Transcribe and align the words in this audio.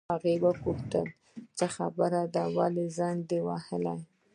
هغې 0.13 0.33
وپوښتل: 0.45 1.05
څه 1.57 1.65
خبره 1.75 2.21
ده، 2.33 2.43
ولې 2.57 2.85
دې 2.87 2.93
زنګ 2.97 3.19
وواهه؟ 3.45 3.93